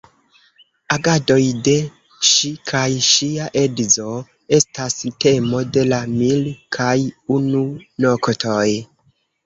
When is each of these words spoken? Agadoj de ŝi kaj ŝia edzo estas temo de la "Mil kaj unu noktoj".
Agadoj 0.95 1.43
de 1.67 1.75
ŝi 2.29 2.51
kaj 2.71 2.81
ŝia 3.09 3.47
edzo 3.63 4.15
estas 4.61 4.99
temo 5.27 5.63
de 5.77 5.87
la 5.95 6.03
"Mil 6.19 6.53
kaj 6.81 6.99
unu 7.41 7.67
noktoj". 8.11 8.69